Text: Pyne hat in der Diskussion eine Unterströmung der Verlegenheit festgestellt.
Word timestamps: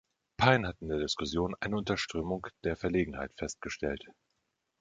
Pyne 0.35 0.67
hat 0.67 0.81
in 0.81 0.87
der 0.87 0.97
Diskussion 0.97 1.53
eine 1.59 1.77
Unterströmung 1.77 2.47
der 2.63 2.75
Verlegenheit 2.75 3.35
festgestellt. 3.37 4.03